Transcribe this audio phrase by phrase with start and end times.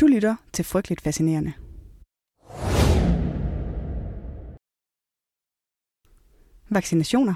[0.00, 1.52] Du lytter til Frygteligt Fascinerende.
[6.70, 7.34] Vaccinationer.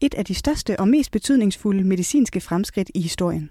[0.00, 3.50] Et af de største og mest betydningsfulde medicinske fremskridt i historien.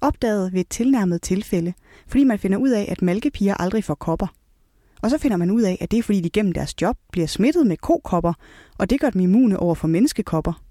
[0.00, 1.72] Opdaget ved et tilnærmet tilfælde,
[2.06, 4.26] fordi man finder ud af, at malkepiger aldrig får kopper.
[5.02, 7.26] Og så finder man ud af, at det er fordi de gennem deres job bliver
[7.26, 8.32] smittet med kokopper,
[8.78, 10.62] og det gør dem immune over for menneskekopper.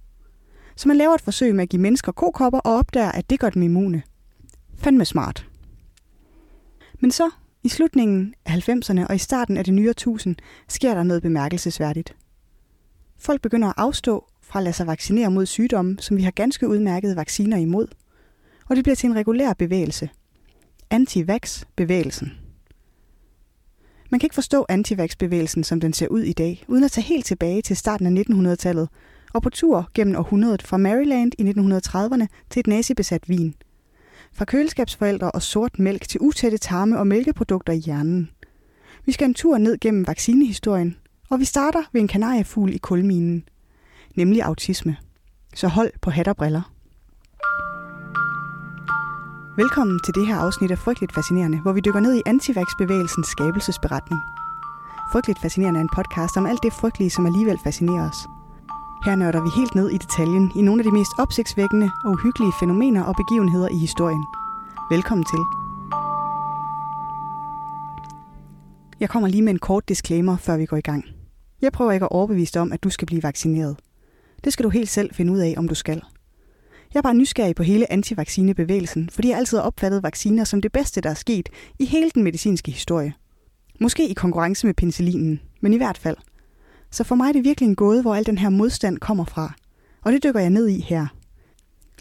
[0.75, 3.49] Så man laver et forsøg med at give mennesker kokopper og opdager, at det gør
[3.49, 4.03] dem immune.
[4.75, 5.46] Fandme smart.
[6.99, 7.29] Men så,
[7.63, 10.35] i slutningen af 90'erne og i starten af det nye årtusind,
[10.67, 12.15] sker der noget bemærkelsesværdigt.
[13.17, 16.67] Folk begynder at afstå fra at lade sig vaccinere mod sygdomme, som vi har ganske
[16.67, 17.87] udmærkede vacciner imod.
[18.69, 20.09] Og det bliver til en regulær bevægelse.
[20.89, 22.31] Anti-vax-bevægelsen.
[24.09, 27.25] Man kan ikke forstå antivax-bevægelsen, som den ser ud i dag, uden at tage helt
[27.25, 28.89] tilbage til starten af 1900-tallet
[29.33, 33.55] og på tur gennem århundredet fra Maryland i 1930'erne til et nazibesat Wien.
[34.37, 38.29] Fra køleskabsforældre og sort mælk til utætte tarme og mælkeprodukter i hjernen.
[39.05, 40.97] Vi skal en tur ned gennem vaccinehistorien,
[41.29, 43.43] og vi starter ved en kanariefugl i kulminen,
[44.15, 44.97] nemlig autisme.
[45.55, 46.73] Så hold på hat og briller.
[49.57, 54.21] Velkommen til det her afsnit af Frygteligt Fascinerende, hvor vi dykker ned i antivax-bevægelsens skabelsesberetning.
[55.11, 58.36] Frygteligt Fascinerende er en podcast om alt det frygtelige, som alligevel fascinerer os.
[59.05, 62.53] Her nørder vi helt ned i detaljen i nogle af de mest opsigtsvækkende og uhyggelige
[62.59, 64.25] fænomener og begivenheder i historien.
[64.89, 65.39] Velkommen til.
[68.99, 71.05] Jeg kommer lige med en kort disclaimer, før vi går i gang.
[71.61, 73.77] Jeg prøver ikke at overbevise dig om, at du skal blive vaccineret.
[74.43, 76.01] Det skal du helt selv finde ud af, om du skal.
[76.93, 80.71] Jeg er bare nysgerrig på hele antivaccinebevægelsen, fordi jeg altid har opfattet vacciner som det
[80.71, 83.13] bedste, der er sket i hele den medicinske historie.
[83.79, 86.17] Måske i konkurrence med penicillinen, men i hvert fald.
[86.91, 89.53] Så for mig er det virkelig en gåde, hvor al den her modstand kommer fra.
[90.01, 91.07] Og det dykker jeg ned i her.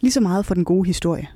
[0.00, 1.28] Lige så meget for den gode historie.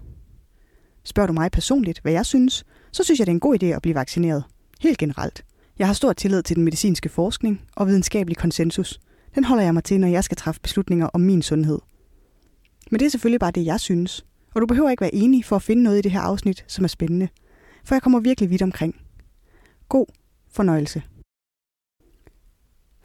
[1.05, 3.67] Spørger du mig personligt, hvad jeg synes, så synes jeg, det er en god idé
[3.67, 4.45] at blive vaccineret.
[4.81, 5.45] Helt generelt.
[5.79, 9.01] Jeg har stor tillid til den medicinske forskning og videnskabelig konsensus.
[9.35, 11.79] Den holder jeg mig til, når jeg skal træffe beslutninger om min sundhed.
[12.91, 14.25] Men det er selvfølgelig bare det, jeg synes.
[14.55, 16.85] Og du behøver ikke være enig for at finde noget i det her afsnit, som
[16.85, 17.29] er spændende.
[17.85, 18.97] For jeg kommer virkelig vidt omkring.
[19.89, 20.07] God
[20.53, 21.03] fornøjelse.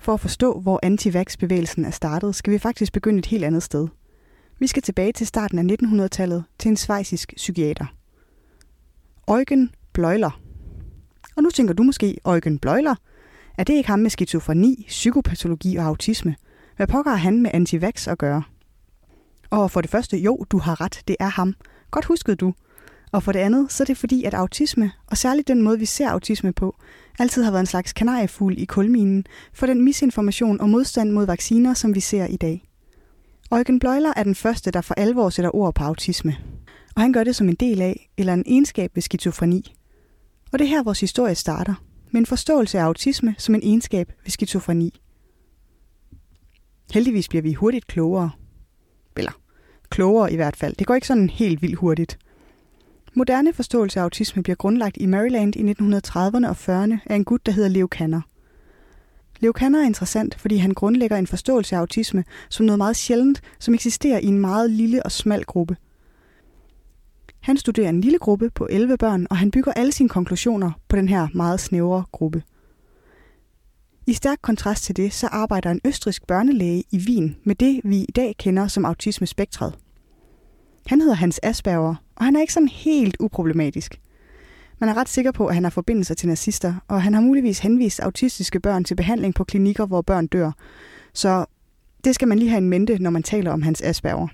[0.05, 3.87] For at forstå, hvor antivax-bevægelsen er startet, skal vi faktisk begynde et helt andet sted.
[4.59, 7.85] Vi skal tilbage til starten af 1900-tallet til en svejsisk psykiater.
[9.27, 10.41] Eugen Bleuler.
[11.35, 12.95] Og nu tænker du måske, Eugen Bleuler,
[13.57, 16.35] er det ikke ham med skizofreni, psykopatologi og autisme?
[16.75, 18.43] Hvad pokker han med antivax at gøre?
[19.49, 21.53] Og for det første, jo, du har ret, det er ham.
[21.91, 22.53] Godt huskede du.
[23.11, 25.85] Og for det andet, så er det fordi, at autisme, og særligt den måde, vi
[25.85, 26.75] ser autisme på,
[27.19, 31.73] altid har været en slags kanariefugl i kulminen for den misinformation og modstand mod vacciner,
[31.73, 32.67] som vi ser i dag.
[33.51, 36.37] Eugen Bleuler er den første, der for alvor sætter ord på autisme.
[36.95, 39.75] Og han gør det som en del af, eller en egenskab ved skizofreni.
[40.51, 41.73] Og det er her, vores historie starter,
[42.11, 45.01] med en forståelse af autisme som en egenskab ved skizofreni.
[46.93, 48.31] Heldigvis bliver vi hurtigt klogere.
[49.17, 49.31] Eller
[49.89, 50.75] klogere i hvert fald.
[50.75, 52.17] Det går ikke sådan helt vildt hurtigt.
[53.17, 57.45] Moderne forståelse af autisme bliver grundlagt i Maryland i 1930'erne og 40'erne af en gut,
[57.45, 58.21] der hedder Leo Kanner.
[59.39, 63.41] Leo Kanner er interessant, fordi han grundlægger en forståelse af autisme som noget meget sjældent,
[63.59, 65.77] som eksisterer i en meget lille og smal gruppe.
[67.39, 70.95] Han studerer en lille gruppe på 11 børn, og han bygger alle sine konklusioner på
[70.95, 72.43] den her meget snævre gruppe.
[74.07, 77.97] I stærk kontrast til det, så arbejder en østrisk børnelæge i Wien med det, vi
[77.97, 79.73] i dag kender som autismespektret.
[80.85, 84.01] Han hedder Hans Asperger, og han er ikke sådan helt uproblematisk.
[84.79, 87.59] Man er ret sikker på, at han har forbindelser til nazister, og han har muligvis
[87.59, 90.51] henvist autistiske børn til behandling på klinikker, hvor børn dør.
[91.13, 91.45] Så
[92.03, 94.27] det skal man lige have en mente, når man taler om hans Asperger.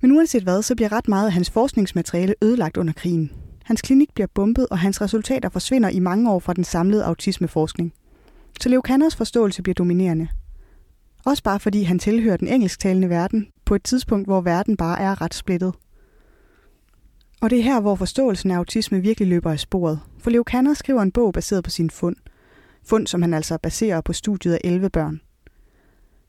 [0.00, 3.30] Men uanset hvad, så bliver ret meget af hans forskningsmateriale ødelagt under krigen.
[3.64, 7.92] Hans klinik bliver bombet, og hans resultater forsvinder i mange år fra den samlede autismeforskning.
[8.60, 10.28] Så Leo Kanners forståelse bliver dominerende.
[11.24, 15.22] Også bare fordi han tilhører den engelsktalende verden, på et tidspunkt, hvor verden bare er
[15.22, 15.74] ret splittet.
[17.40, 20.00] Og det er her, hvor forståelsen af autisme virkelig løber af sporet.
[20.18, 22.16] For Leo Kanner skriver en bog baseret på sin fund.
[22.86, 25.20] Fund, som han altså baserer på studiet af 11 børn.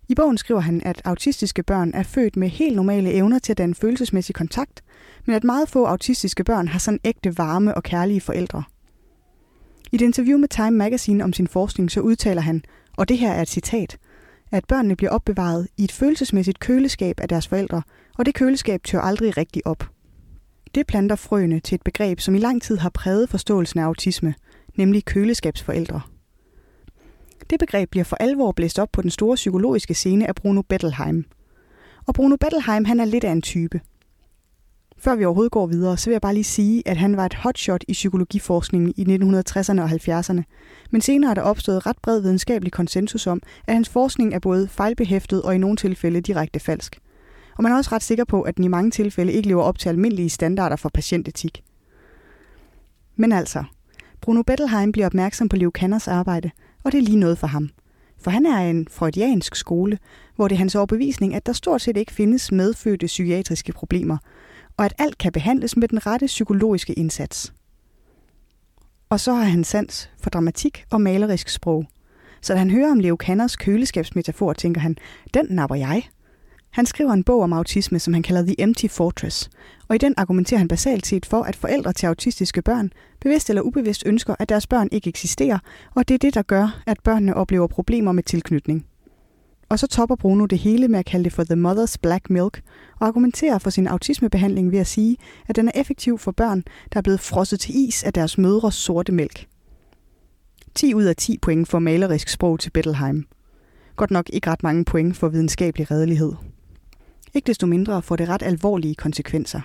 [0.09, 3.57] I bogen skriver han, at autistiske børn er født med helt normale evner til at
[3.57, 4.83] danne følelsesmæssig kontakt,
[5.25, 8.63] men at meget få autistiske børn har sådan ægte varme og kærlige forældre.
[9.91, 12.63] I et interview med Time Magazine om sin forskning, så udtaler han,
[12.97, 13.97] og det her er et citat,
[14.51, 17.81] at børnene bliver opbevaret i et følelsesmæssigt køleskab af deres forældre,
[18.17, 19.89] og det køleskab tør aldrig rigtig op.
[20.75, 24.35] Det planter frøene til et begreb, som i lang tid har præget forståelsen af autisme,
[24.75, 26.01] nemlig køleskabsforældre.
[27.49, 31.25] Det begreb bliver for alvor blæst op på den store psykologiske scene af Bruno Bettelheim.
[32.07, 33.81] Og Bruno Bettelheim han er lidt af en type.
[35.05, 37.33] Før vi overhovedet går videre, så vil jeg bare lige sige, at han var et
[37.33, 40.41] hotshot i psykologiforskningen i 1960'erne og 70'erne.
[40.91, 44.67] Men senere er der opstået ret bred videnskabelig konsensus om, at hans forskning er både
[44.67, 46.99] fejlbehæftet og i nogle tilfælde direkte falsk.
[47.57, 49.79] Og man er også ret sikker på, at den i mange tilfælde ikke lever op
[49.79, 51.63] til almindelige standarder for patientetik.
[53.15, 53.63] Men altså,
[54.21, 56.51] Bruno Bettelheim bliver opmærksom på Leo Kanners arbejde,
[56.83, 57.69] og det er lige noget for ham.
[58.21, 59.99] For han er en freudiansk skole,
[60.35, 64.17] hvor det er hans overbevisning, at der stort set ikke findes medfødte psykiatriske problemer,
[64.77, 67.53] og at alt kan behandles med den rette psykologiske indsats.
[69.09, 71.85] Og så har han sans for dramatik og malerisk sprog.
[72.41, 74.97] Så da han hører om Leo Kanners køleskabsmetafor, tænker han,
[75.33, 76.03] den napper jeg.
[76.69, 79.49] Han skriver en bog om autisme, som han kalder The Empty Fortress,
[79.87, 83.61] og i den argumenterer han basalt set for, at forældre til autistiske børn bevidst eller
[83.61, 85.59] ubevidst ønsker, at deres børn ikke eksisterer,
[85.95, 88.85] og det er det, der gør, at børnene oplever problemer med tilknytning.
[89.69, 92.61] Og så topper Bruno det hele med at kalde det for The Mother's Black Milk,
[92.99, 95.17] og argumenterer for sin autismebehandling ved at sige,
[95.47, 96.63] at den er effektiv for børn,
[96.93, 99.47] der er blevet frosset til is af deres mødres sorte mælk.
[100.75, 103.25] 10 ud af 10 point for malerisk sprog til Bettelheim.
[103.95, 106.33] Godt nok ikke ret mange point for videnskabelig redelighed.
[107.33, 109.61] Ikke desto mindre får det ret alvorlige konsekvenser.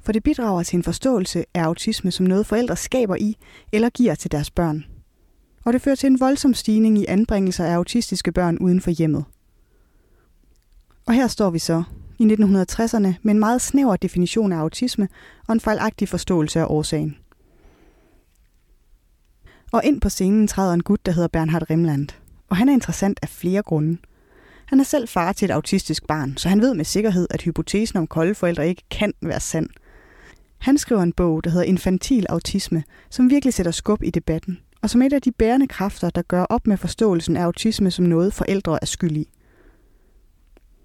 [0.00, 3.36] For det bidrager til en forståelse af autisme som noget forældre skaber i
[3.72, 4.84] eller giver til deres børn.
[5.70, 9.24] Og det fører til en voldsom stigning i anbringelser af autistiske børn uden for hjemmet.
[11.06, 11.82] Og her står vi så
[12.18, 15.08] i 1960'erne med en meget snæver definition af autisme
[15.48, 17.16] og en fejlagtig forståelse af årsagen.
[19.72, 22.08] Og ind på scenen træder en gut, der hedder Bernhard Rimland.
[22.48, 23.98] Og han er interessant af flere grunde–
[24.66, 27.98] han er selv far til et autistisk barn, så han ved med sikkerhed, at hypotesen
[27.98, 29.68] om kolde forældre ikke kan være sand.
[30.58, 34.90] Han skriver en bog, der hedder Infantil Autisme, som virkelig sætter skub i debatten, og
[34.90, 38.34] som et af de bærende kræfter, der gør op med forståelsen af autisme som noget,
[38.34, 39.28] forældre er skyld i.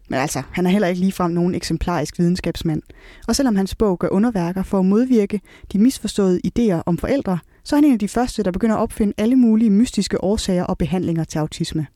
[0.10, 2.82] Men altså, han er heller ikke ligefrem nogen eksemplarisk videnskabsmand.
[3.28, 7.76] Og selvom hans bog gør underværker for at modvirke de misforståede idéer om forældre, så
[7.76, 10.78] er han en af de første, der begynder at opfinde alle mulige mystiske årsager og
[10.78, 11.88] behandlinger til autisme.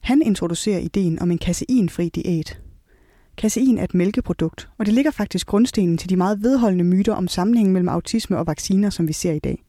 [0.00, 2.60] Han introducerer ideen om en kaseinfri diæt.
[3.36, 7.28] Kasein er et mælkeprodukt, og det ligger faktisk grundstenen til de meget vedholdende myter om
[7.28, 9.64] sammenhængen mellem autisme og vacciner, som vi ser i dag.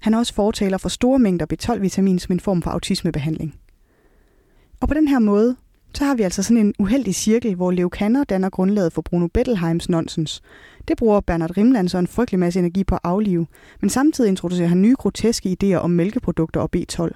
[0.00, 3.54] Han er også fortaler for store mængder B12-vitamin som en form for autismebehandling.
[4.80, 5.56] Og på den her måde,
[5.94, 9.26] så har vi altså sådan en uheldig cirkel, hvor Leo Kanner danner grundlaget for Bruno
[9.26, 10.42] Bettelheims nonsens.
[10.88, 13.46] Det bruger Bernard Rimland så en frygtelig masse energi på at aflive,
[13.80, 17.10] men samtidig introducerer han nye groteske idéer om mælkeprodukter og B12.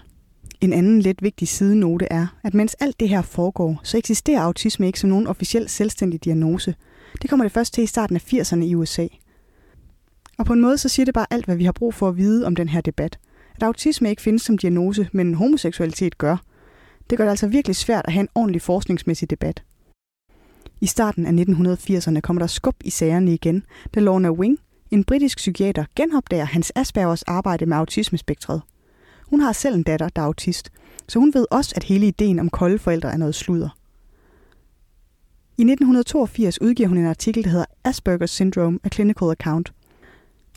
[0.60, 4.86] En anden lidt vigtig sidenote er, at mens alt det her foregår, så eksisterer autisme
[4.86, 6.74] ikke som nogen officiel selvstændig diagnose.
[7.22, 9.06] Det kommer det først til i starten af 80'erne i USA.
[10.42, 12.16] Og på en måde så siger det bare alt, hvad vi har brug for at
[12.16, 13.18] vide om den her debat.
[13.56, 16.36] At autisme ikke findes som diagnose, men homoseksualitet gør.
[17.10, 19.62] Det gør det altså virkelig svært at have en ordentlig forskningsmæssig debat.
[20.80, 24.58] I starten af 1980'erne kommer der skub i sagerne igen, da Lorna Wing,
[24.90, 28.62] en britisk psykiater, genopdager hans Aspergers arbejde med autismespektret.
[29.30, 30.72] Hun har selv en datter, der er autist,
[31.08, 33.68] så hun ved også, at hele ideen om kolde forældre er noget sludder.
[35.58, 39.72] I 1982 udgiver hun en artikel, der hedder Asperger's Syndrome, A Clinical Account.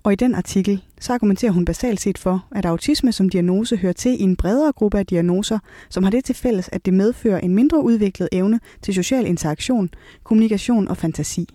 [0.05, 3.93] Og i den artikel, så argumenterer hun basalt set for, at autisme som diagnose hører
[3.93, 5.59] til i en bredere gruppe af diagnoser,
[5.89, 9.89] som har det til fælles, at det medfører en mindre udviklet evne til social interaktion,
[10.23, 11.49] kommunikation og fantasi.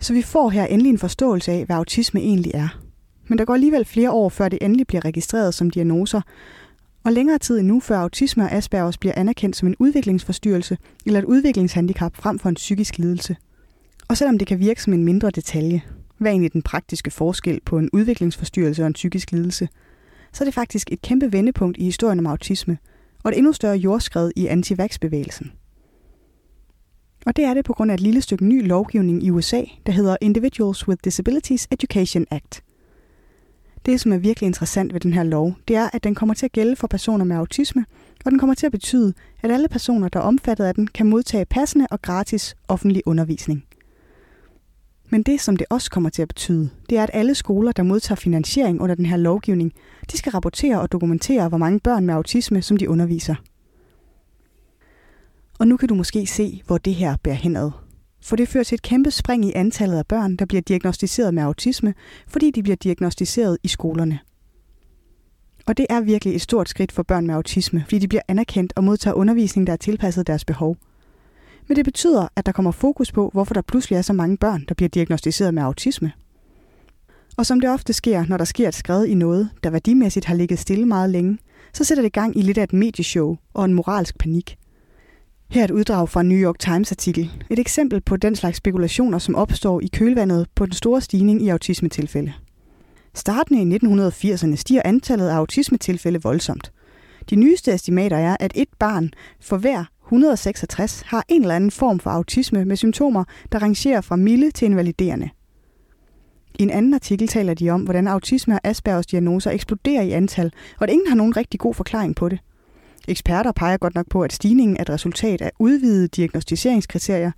[0.00, 2.82] Så vi får her endelig en forståelse af, hvad autisme egentlig er
[3.32, 6.20] men der går alligevel flere år, før det endelig bliver registreret som diagnoser,
[7.04, 11.24] og længere tid endnu, før autisme og Aspergers bliver anerkendt som en udviklingsforstyrrelse eller et
[11.24, 13.36] udviklingshandicap frem for en psykisk lidelse.
[14.08, 15.82] Og selvom det kan virke som en mindre detalje,
[16.22, 19.68] hvad er egentlig den praktiske forskel på en udviklingsforstyrrelse og en psykisk lidelse,
[20.32, 22.78] så er det faktisk et kæmpe vendepunkt i historien om autisme,
[23.24, 25.52] og et endnu større jordskred i anti bevægelsen
[27.26, 29.92] Og det er det på grund af et lille stykke ny lovgivning i USA, der
[29.92, 32.62] hedder Individuals with Disabilities Education Act–
[33.86, 36.46] det, som er virkelig interessant ved den her lov, det er, at den kommer til
[36.46, 37.84] at gælde for personer med autisme,
[38.24, 41.06] og den kommer til at betyde, at alle personer, der er omfattet af den, kan
[41.06, 43.64] modtage passende og gratis offentlig undervisning.
[45.12, 47.82] Men det, som det også kommer til at betyde, det er, at alle skoler, der
[47.82, 49.72] modtager finansiering under den her lovgivning,
[50.12, 53.34] de skal rapportere og dokumentere, hvor mange børn med autisme, som de underviser.
[55.58, 57.70] Og nu kan du måske se, hvor det her bærer henad
[58.24, 61.42] for det fører til et kæmpe spring i antallet af børn, der bliver diagnostiseret med
[61.42, 61.94] autisme,
[62.28, 64.18] fordi de bliver diagnostiseret i skolerne.
[65.66, 68.72] Og det er virkelig et stort skridt for børn med autisme, fordi de bliver anerkendt
[68.76, 70.76] og modtager undervisning, der er tilpasset deres behov.
[71.68, 74.64] Men det betyder, at der kommer fokus på, hvorfor der pludselig er så mange børn,
[74.68, 76.12] der bliver diagnostiseret med autisme.
[77.36, 80.34] Og som det ofte sker, når der sker et skred i noget, der værdimæssigt har
[80.34, 81.38] ligget stille meget længe,
[81.72, 84.56] så sætter det gang i lidt af et medieshow og en moralsk panik.
[85.50, 87.30] Her er et uddrag fra en New York Times-artikel.
[87.50, 91.48] Et eksempel på den slags spekulationer, som opstår i kølvandet på den store stigning i
[91.48, 92.32] autismetilfælde.
[93.14, 96.72] Startende i 1980'erne stiger antallet af autismetilfælde voldsomt.
[97.30, 102.00] De nyeste estimater er, at et barn for hver 166 har en eller anden form
[102.00, 105.30] for autisme med symptomer, der rangerer fra milde til invaliderende.
[106.58, 110.52] I en anden artikel taler de om, hvordan autisme og Aspergers diagnoser eksploderer i antal,
[110.78, 112.38] og at ingen har nogen rigtig god forklaring på det.
[113.08, 117.30] Eksperter peger godt nok på, at stigningen er et resultat af udvidede diagnostiseringskriterier,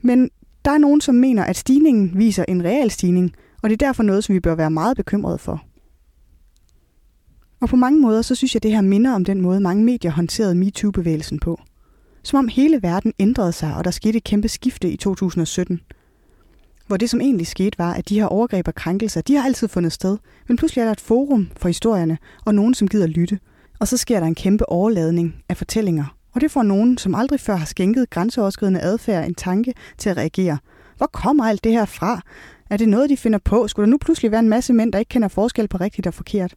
[0.00, 0.30] men
[0.64, 4.02] der er nogen, som mener, at stigningen viser en reel stigning, og det er derfor
[4.02, 5.62] noget, som vi bør være meget bekymrede for.
[7.64, 10.10] Og på mange måder, så synes jeg, det her minder om den måde, mange medier
[10.10, 11.60] håndterede MeToo-bevægelsen på.
[12.22, 15.80] Som om hele verden ændrede sig, og der skete et kæmpe skifte i 2017.
[16.86, 19.68] Hvor det, som egentlig skete, var, at de her overgreb og krænkelser, de har altid
[19.68, 20.18] fundet sted,
[20.48, 23.38] men pludselig er der et forum for historierne, og nogen, som gider lytte.
[23.80, 27.40] Og så sker der en kæmpe overladning af fortællinger, og det får nogen, som aldrig
[27.40, 30.58] før har skænket grænseoverskridende adfærd en tanke til at reagere.
[30.96, 32.20] Hvor kommer alt det her fra?
[32.70, 33.68] Er det noget, de finder på?
[33.68, 36.14] Skulle der nu pludselig være en masse mænd, der ikke kender forskel på rigtigt og
[36.14, 36.54] forkert?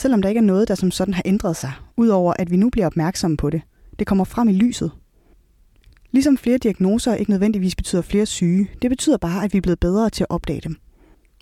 [0.00, 2.70] Selvom der ikke er noget, der som sådan har ændret sig, udover at vi nu
[2.70, 3.62] bliver opmærksomme på det.
[3.98, 4.90] Det kommer frem i lyset.
[6.10, 9.80] Ligesom flere diagnoser ikke nødvendigvis betyder flere syge, det betyder bare, at vi er blevet
[9.80, 10.76] bedre til at opdage dem.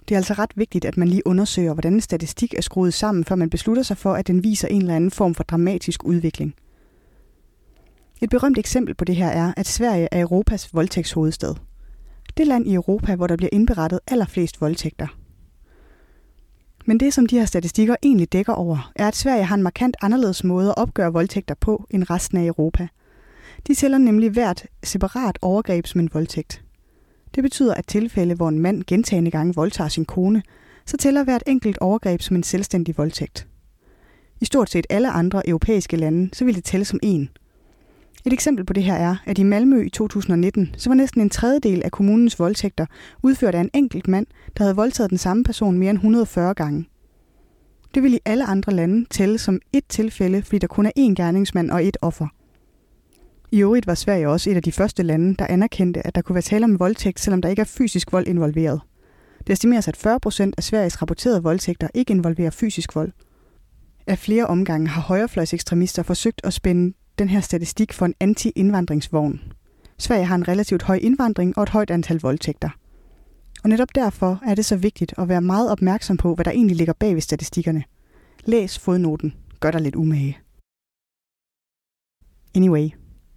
[0.09, 3.25] Det er altså ret vigtigt, at man lige undersøger, hvordan en statistik er skruet sammen,
[3.25, 6.55] før man beslutter sig for, at den viser en eller anden form for dramatisk udvikling.
[8.21, 11.55] Et berømt eksempel på det her er, at Sverige er Europas voldtægtshovedstad.
[12.37, 15.18] Det land i Europa, hvor der bliver indberettet allerflest voldtægter.
[16.89, 19.97] Men det, som de her statistikker egentlig dækker over, er, at Sverige har en markant
[20.03, 22.89] anderledes måde at opgøre voldtægter på end resten af Europa.
[23.67, 26.63] De tæller nemlig hvert separat overgreb som en voldtægt.
[27.35, 30.43] Det betyder, at tilfælde, hvor en mand gentagende gange voldtager sin kone,
[30.87, 33.47] så tæller hvert enkelt overgreb som en selvstændig voldtægt.
[34.41, 37.29] I stort set alle andre europæiske lande, så vil det tælle som en.
[38.29, 41.31] Et eksempel på det her er, at i Malmø i 2019, så var næsten en
[41.31, 42.87] tredjedel af kommunens voldtægter
[43.23, 46.89] udført af en enkelt mand, der havde voldtaget den samme person mere end 140 gange.
[47.95, 51.15] Det vil i alle andre lande tælle som et tilfælde, fordi der kun er én
[51.15, 52.27] gerningsmand og et offer.
[53.53, 56.35] I øvrigt var Sverige også et af de første lande, der anerkendte, at der kunne
[56.35, 58.81] være tale om voldtægt, selvom der ikke er fysisk vold involveret.
[59.47, 63.13] Det estimeres, at 40 procent af Sveriges rapporterede voldtægter ikke involverer fysisk vold.
[64.07, 69.41] Af flere omgange har højrefløjsekstremister forsøgt at spænde den her statistik for en anti-indvandringsvogn.
[69.99, 72.71] Sverige har en relativt høj indvandring og et højt antal voldtægter.
[73.65, 76.77] Og netop derfor er det så vigtigt at være meget opmærksom på, hvad der egentlig
[76.77, 77.85] ligger bag ved statistikkerne.
[78.45, 79.35] Læs fodnoten.
[79.61, 80.39] Gør dig lidt umage.
[82.55, 82.89] Anyway,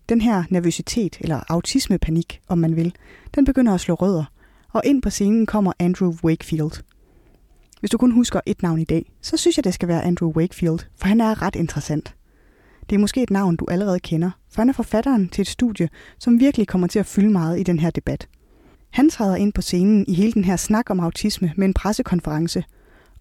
[0.09, 2.95] den her nervøsitet, eller autismepanik, om man vil,
[3.35, 4.25] den begynder at slå rødder,
[4.73, 6.83] og ind på scenen kommer Andrew Wakefield.
[7.79, 10.31] Hvis du kun husker et navn i dag, så synes jeg, det skal være Andrew
[10.31, 12.15] Wakefield, for han er ret interessant.
[12.91, 15.89] Det er måske et navn, du allerede kender, for han er forfatteren til et studie,
[16.19, 18.27] som virkelig kommer til at fylde meget i den her debat.
[18.89, 22.63] Han træder ind på scenen i hele den her snak om autisme med en pressekonference.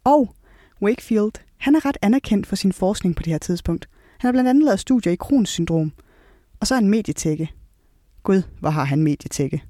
[0.05, 0.35] Og
[0.83, 3.89] Wakefield, han er ret anerkendt for sin forskning på det her tidspunkt.
[4.19, 5.93] Han har blandt andet lavet studier i Crohns syndrom,
[6.61, 7.51] og så er han medietække.
[8.23, 9.63] Gud, hvor har han medietække.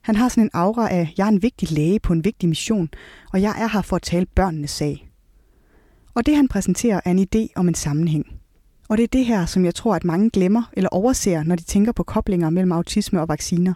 [0.00, 2.88] Han har sådan en aura af, jeg er en vigtig læge på en vigtig mission,
[3.32, 5.10] og jeg er her for at tale børnenes sag.
[6.14, 8.39] Og det han præsenterer er en idé om en sammenhæng.
[8.90, 11.62] Og det er det her, som jeg tror, at mange glemmer eller overser, når de
[11.62, 13.74] tænker på koblinger mellem autisme og vacciner.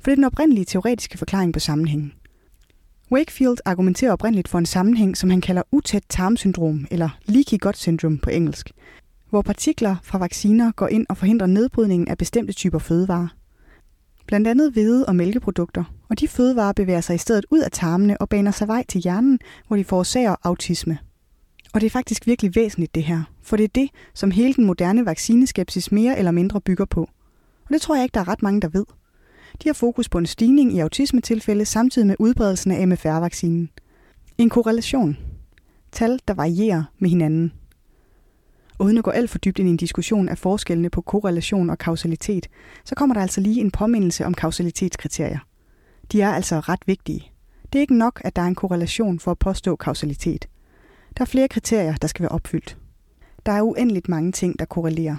[0.00, 2.12] For det er den oprindelige teoretiske forklaring på sammenhængen.
[3.12, 8.18] Wakefield argumenterer oprindeligt for en sammenhæng, som han kalder utæt tarmsyndrom, eller leaky gut syndrome
[8.18, 8.70] på engelsk,
[9.30, 13.28] hvor partikler fra vacciner går ind og forhindrer nedbrydningen af bestemte typer fødevarer.
[14.26, 18.20] Blandt andet hvede og mælkeprodukter, og de fødevarer bevæger sig i stedet ud af tarmene
[18.20, 19.38] og baner sig vej til hjernen,
[19.68, 20.98] hvor de forårsager autisme.
[21.74, 24.64] Og det er faktisk virkelig væsentligt det her, for det er det, som hele den
[24.64, 27.00] moderne vaccineskepsis mere eller mindre bygger på.
[27.64, 28.84] Og det tror jeg ikke, der er ret mange, der ved.
[29.62, 33.70] De har fokus på en stigning i autismetilfælde samtidig med udbredelsen af MFR-vaccinen.
[34.38, 35.16] En korrelation.
[35.92, 37.52] Tal, der varierer med hinanden.
[38.78, 41.78] Uden at gå alt for dybt ind i en diskussion af forskellene på korrelation og
[41.78, 42.46] kausalitet,
[42.84, 45.38] så kommer der altså lige en påmindelse om kausalitetskriterier.
[46.12, 47.32] De er altså ret vigtige.
[47.72, 50.48] Det er ikke nok, at der er en korrelation for at påstå kausalitet.
[51.20, 52.78] Der er flere kriterier, der skal være opfyldt.
[53.46, 55.16] Der er uendeligt mange ting, der korrelerer.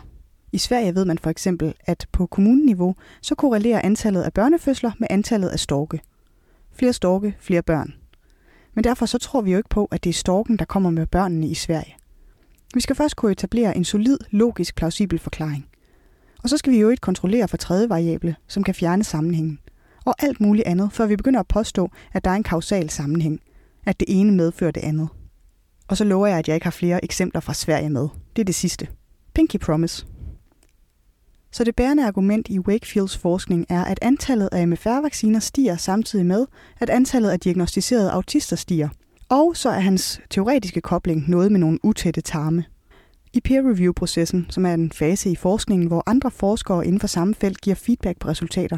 [0.52, 5.08] I Sverige ved man for eksempel, at på kommuneniveau, så korrelerer antallet af børnefødsler med
[5.10, 6.00] antallet af storke.
[6.72, 7.94] Flere storke, flere børn.
[8.74, 11.08] Men derfor så tror vi jo ikke på, at det er storken, der kommer med
[11.08, 11.96] børnene i Sverige.
[12.74, 15.68] Vi skal først kunne etablere en solid, logisk, plausibel forklaring.
[16.44, 19.60] Og så skal vi jo ikke kontrollere for tredje variable, som kan fjerne sammenhængen.
[20.06, 23.40] Og alt muligt andet, før vi begynder at påstå, at der er en kausal sammenhæng.
[23.86, 25.10] At det ene medfører det andet.
[25.92, 28.08] Og så lover jeg, at jeg ikke har flere eksempler fra Sverige med.
[28.36, 28.88] Det er det sidste.
[29.34, 30.06] Pinky Promise.
[31.52, 36.46] Så det bærende argument i Wakefields forskning er, at antallet af MFR-vacciner stiger samtidig med,
[36.80, 38.90] at antallet af diagnostiserede autister stiger.
[39.30, 42.64] Og så er hans teoretiske kobling noget med nogle utætte tarme.
[43.34, 47.62] I peer-review-processen, som er en fase i forskningen, hvor andre forskere inden for samme felt
[47.62, 48.78] giver feedback på resultater.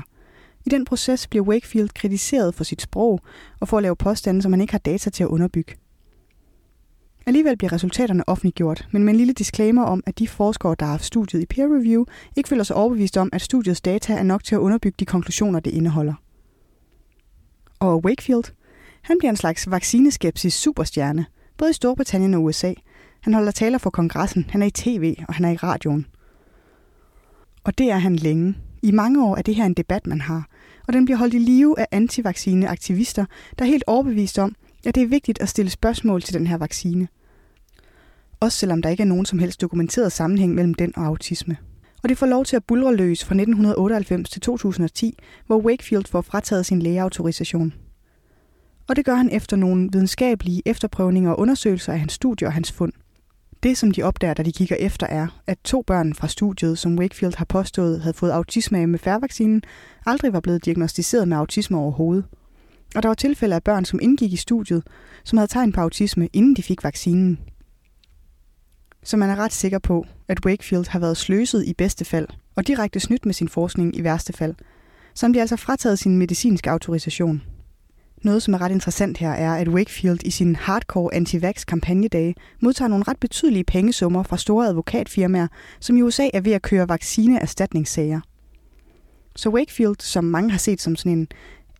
[0.65, 3.19] I den proces bliver Wakefield kritiseret for sit sprog
[3.59, 5.75] og for at lave påstande, som han ikke har data til at underbygge.
[7.25, 10.91] Alligevel bliver resultaterne offentliggjort, men med en lille disclaimer om, at de forskere, der har
[10.91, 14.43] haft studiet i peer review, ikke føler sig overbevist om, at studiets data er nok
[14.43, 16.13] til at underbygge de konklusioner, det indeholder.
[17.79, 18.43] Og Wakefield,
[19.01, 21.25] han bliver en slags vaccineskepsis superstjerne,
[21.57, 22.73] både i Storbritannien og USA.
[23.21, 26.05] Han holder taler for kongressen, han er i tv og han er i radioen.
[27.63, 28.55] Og det er han længe.
[28.81, 30.47] I mange år er det her en debat, man har,
[30.87, 33.25] og den bliver holdt i live af antivaccineaktivister,
[33.59, 36.57] der er helt overbevist om, Ja, det er vigtigt at stille spørgsmål til den her
[36.57, 37.07] vaccine.
[38.39, 41.57] Også selvom der ikke er nogen som helst dokumenteret sammenhæng mellem den og autisme.
[42.03, 46.21] Og det får lov til at bulre løs fra 1998 til 2010, hvor Wakefield får
[46.21, 47.73] frataget sin lægeautorisation.
[48.87, 52.71] Og det gør han efter nogle videnskabelige efterprøvninger og undersøgelser af hans studie og hans
[52.71, 52.93] fund.
[53.63, 56.99] Det, som de opdager, da de kigger efter, er, at to børn fra studiet, som
[56.99, 59.63] Wakefield har påstået havde fået autisme af med færvaccinen,
[60.05, 62.25] aldrig var blevet diagnostiseret med autisme overhovedet.
[62.95, 64.83] Og der var tilfælde af børn, som indgik i studiet,
[65.23, 67.39] som havde tegn på autisme, inden de fik vaccinen.
[69.03, 72.67] Så man er ret sikker på, at Wakefield har været sløset i bedste fald, og
[72.67, 74.55] direkte snydt med sin forskning i værste fald,
[75.13, 77.41] så han bliver altså frataget sin medicinske autorisation.
[78.23, 82.89] Noget, som er ret interessant her, er, at Wakefield i sin hardcore anti-vax kampagnedage modtager
[82.89, 85.47] nogle ret betydelige pengesummer fra store advokatfirmaer,
[85.79, 88.19] som i USA er ved at køre vaccineerstatningssager.
[89.35, 91.27] Så Wakefield, som mange har set som sådan en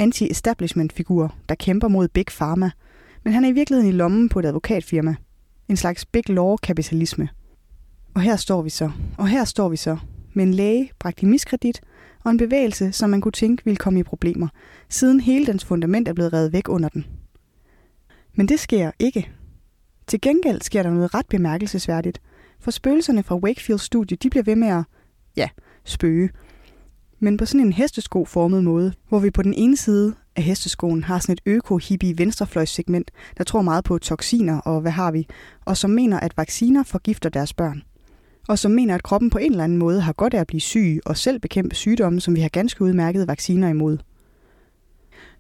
[0.03, 2.71] anti-establishment-figur, der kæmper mod Big Pharma,
[3.23, 5.15] men han er i virkeligheden i lommen på et advokatfirma.
[5.69, 7.29] En slags big law-kapitalisme.
[8.13, 8.91] Og her står vi så.
[9.17, 9.97] Og her står vi så.
[10.33, 11.81] Med en læge bragt i miskredit,
[12.23, 14.47] og en bevægelse, som man kunne tænke ville komme i problemer,
[14.89, 17.05] siden hele dens fundament er blevet revet væk under den.
[18.33, 19.31] Men det sker ikke.
[20.07, 22.21] Til gengæld sker der noget ret bemærkelsesværdigt,
[22.59, 24.83] for spøgelserne fra Wakefield Studio de bliver ved med at,
[25.35, 25.49] ja,
[25.83, 26.29] spøge.
[27.23, 31.19] Men på sådan en hestesko-formet måde, hvor vi på den ene side af hesteskoen har
[31.19, 35.27] sådan et øko-hippie venstrefløjssegment, der tror meget på toksiner og hvad har vi,
[35.65, 37.83] og som mener, at vacciner forgifter deres børn
[38.47, 40.61] og som mener, at kroppen på en eller anden måde har godt af at blive
[40.61, 43.97] syg og selv bekæmpe sygdomme, som vi har ganske udmærkede vacciner imod.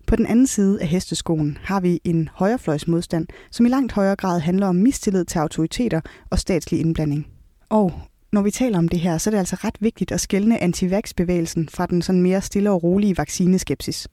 [0.07, 4.39] På den anden side af hesteskoen har vi en højrefløjsmodstand, som i langt højere grad
[4.39, 7.27] handler om mistillid til autoriteter og statslig indblanding.
[7.69, 7.93] Og
[8.33, 11.69] når vi taler om det her, så er det altså ret vigtigt at skelne antivax-bevægelsen
[11.69, 14.07] fra den sådan mere stille og rolige vaccineskepsis.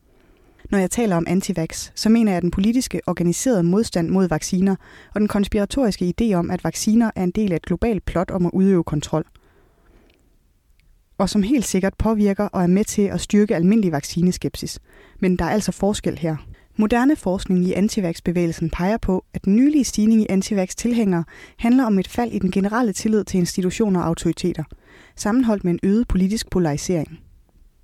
[0.71, 4.77] Når jeg taler om antivax, så mener jeg den politiske organiserede modstand mod vacciner
[5.15, 8.47] og den konspiratoriske idé om, at vacciner er en del af et globalt plot om
[8.47, 9.25] at udøve kontrol.
[11.19, 14.79] Og som helt sikkert påvirker og er med til at styrke almindelig vaccineskepsis.
[15.21, 16.37] Men der er altså forskel her.
[16.81, 21.25] Moderne forskning i antiværksbevægelsen peger på, at den nylige stigning i antivax-tilhængere
[21.59, 24.64] handler om et fald i den generelle tillid til institutioner og autoriteter,
[25.16, 27.19] sammenholdt med en øget politisk polarisering.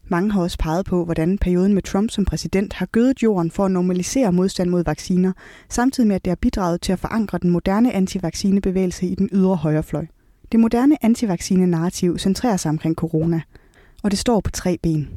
[0.09, 3.65] Mange har også peget på, hvordan perioden med Trump som præsident har gødet jorden for
[3.65, 5.33] at normalisere modstand mod vacciner,
[5.69, 9.57] samtidig med at det har bidraget til at forankre den moderne antivaccinebevægelse i den ydre
[9.57, 10.07] højrefløj.
[10.53, 13.41] Det moderne antivaccine-narrativ centrerer sig omkring corona,
[14.03, 15.09] og det står på tre ben.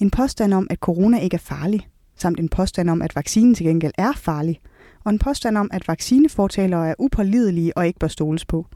[0.00, 3.66] En påstand om, at corona ikke er farlig, samt en påstand om, at vaccinen til
[3.66, 4.60] gengæld er farlig,
[5.04, 8.66] og en påstand om, at vaccinefortalere er upålidelige og ikke bør stoles på.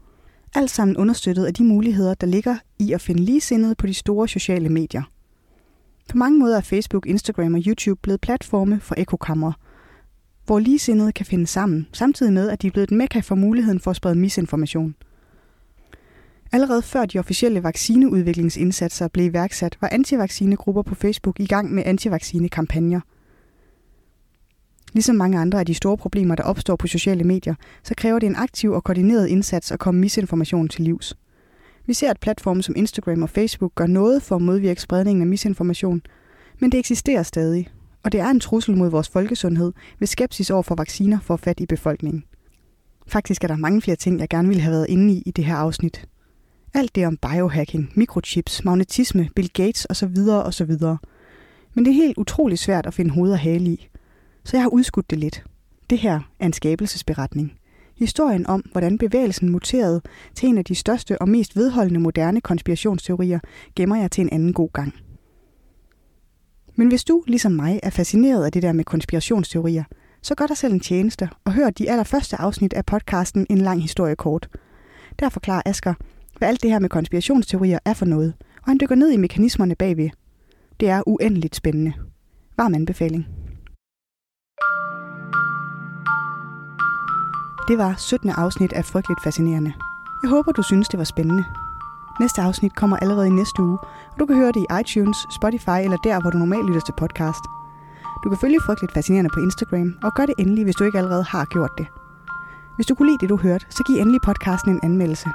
[0.55, 4.27] Alt sammen understøttet af de muligheder, der ligger i at finde ligesindede på de store
[4.27, 5.03] sociale medier–
[6.09, 9.51] på mange måder er Facebook, Instagram og YouTube blevet platforme for ekokammer,
[10.45, 13.79] hvor ligesindede kan finde sammen, samtidig med, at de er blevet et mekka for muligheden
[13.79, 14.95] for at sprede misinformation.
[16.51, 23.01] Allerede før de officielle vaccineudviklingsindsatser blev iværksat, var antivaccinegrupper på Facebook i gang med antivaccinekampagner.
[24.93, 28.27] Ligesom mange andre af de store problemer, der opstår på sociale medier, så kræver det
[28.27, 31.17] en aktiv og koordineret indsats at komme misinformation til livs.
[31.85, 35.27] Vi ser, at platforme som Instagram og Facebook gør noget for at modvirke spredningen af
[35.27, 36.01] misinformation,
[36.59, 37.67] men det eksisterer stadig,
[38.03, 41.59] og det er en trussel mod vores folkesundhed, hvis skepsis over for vacciner får fat
[41.59, 42.23] i befolkningen.
[43.07, 45.45] Faktisk er der mange flere ting, jeg gerne ville have været inde i i det
[45.45, 46.07] her afsnit.
[46.73, 50.17] Alt det om biohacking, mikrochips, magnetisme, Bill Gates osv.
[50.29, 50.71] osv.
[51.73, 53.89] Men det er helt utroligt svært at finde hoved og hale i.
[54.49, 55.43] Så jeg har udskudt det lidt.
[55.89, 57.53] Det her er en skabelsesberetning.
[57.95, 60.01] Historien om, hvordan bevægelsen muterede
[60.35, 63.39] til en af de største og mest vedholdende moderne konspirationsteorier,
[63.75, 64.93] gemmer jeg til en anden god gang.
[66.75, 69.83] Men hvis du, ligesom mig, er fascineret af det der med konspirationsteorier,
[70.21, 73.81] så gør dig selv en tjeneste og hør de allerførste afsnit af podcasten En lang
[73.81, 74.49] historie kort.
[75.19, 75.93] Der forklarer Asker,
[76.37, 79.75] hvad alt det her med konspirationsteorier er for noget, og han dykker ned i mekanismerne
[79.75, 80.09] bagved.
[80.79, 81.93] Det er uendeligt spændende.
[82.57, 83.38] Varm anbefaling.
[87.67, 88.29] Det var 17.
[88.29, 89.73] afsnit af Frygteligt Fascinerende.
[90.23, 91.45] Jeg håber, du synes, det var spændende.
[92.19, 93.77] Næste afsnit kommer allerede i næste uge,
[94.11, 96.93] og du kan høre det i iTunes, Spotify eller der, hvor du normalt lytter til
[96.97, 97.43] podcast.
[98.23, 101.23] Du kan følge Frygteligt Fascinerende på Instagram, og gør det endelig, hvis du ikke allerede
[101.23, 101.87] har gjort det.
[102.75, 105.29] Hvis du kunne lide det, du hørte, så giv endelig podcasten en anmeldelse.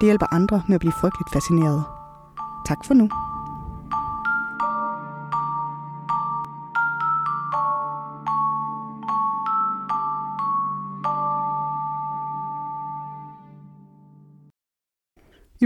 [0.00, 1.84] Det hjælper andre med at blive frygteligt fascineret.
[2.66, 3.27] Tak for nu.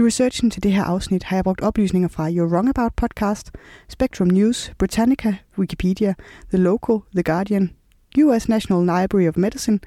[0.03, 3.51] I researchen til det her afsnit har jeg brugt oplysninger fra Your Wrong About podcast,
[3.89, 6.13] Spectrum News, Britannica, Wikipedia,
[6.49, 7.71] The Local, The Guardian,
[8.17, 9.79] US National Library of Medicine,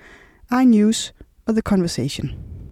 [0.63, 1.15] iNews
[1.47, 2.56] og The Conversation.